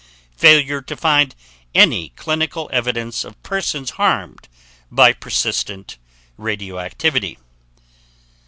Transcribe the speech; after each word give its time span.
Failure 0.35 0.81
to 0.81 0.97
find 0.97 1.35
any 1.75 2.09
clinical 2.15 2.71
evidence 2.73 3.23
of 3.23 3.39
persons 3.43 3.91
harmed 3.91 4.47
by 4.91 5.13
persistent 5.13 5.97
radioactivity. 6.39 7.37